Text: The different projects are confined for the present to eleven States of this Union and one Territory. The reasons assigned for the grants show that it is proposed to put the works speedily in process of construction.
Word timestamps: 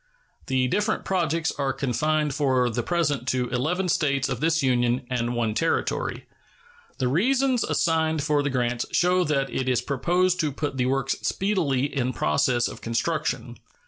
The 0.47 0.67
different 0.67 1.05
projects 1.05 1.51
are 1.59 1.73
confined 1.73 2.33
for 2.33 2.71
the 2.71 2.81
present 2.81 3.27
to 3.27 3.47
eleven 3.49 3.87
States 3.87 4.29
of 4.29 4.39
this 4.39 4.63
Union 4.63 5.05
and 5.11 5.35
one 5.35 5.53
Territory. 5.53 6.25
The 6.97 7.07
reasons 7.07 7.63
assigned 7.63 8.23
for 8.23 8.41
the 8.41 8.49
grants 8.49 8.87
show 8.93 9.23
that 9.25 9.51
it 9.51 9.69
is 9.69 9.83
proposed 9.83 10.39
to 10.39 10.51
put 10.51 10.77
the 10.77 10.87
works 10.87 11.17
speedily 11.21 11.83
in 11.95 12.13
process 12.13 12.67
of 12.67 12.81
construction. 12.81 13.57